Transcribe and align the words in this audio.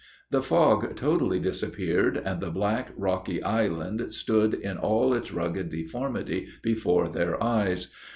The 0.31 0.41
fog 0.41 0.95
totally 0.95 1.39
disappeared, 1.39 2.17
and 2.17 2.41
the 2.41 2.49
black, 2.49 2.91
rocky 2.97 3.43
island 3.43 4.11
stood 4.11 4.55
in 4.55 4.77
all 4.77 5.13
its 5.13 5.31
rugged 5.31 5.69
deformity 5.69 6.47
before 6.63 7.07
their 7.07 7.37
eyes. 7.43 7.93